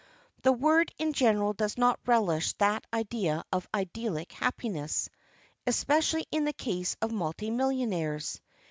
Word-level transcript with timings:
The 0.41 0.51
world 0.51 0.89
in 0.97 1.13
general 1.13 1.53
does 1.53 1.77
not 1.77 1.99
relish 2.07 2.53
that 2.53 2.87
idea 2.91 3.43
of 3.53 3.67
idyllic 3.71 4.31
happiness 4.31 5.11
especially 5.67 6.25
in 6.31 6.43
the 6.43 6.53
case 6.53 6.97
of 7.03 7.11
multi 7.11 7.51
millionaires. 7.51 8.41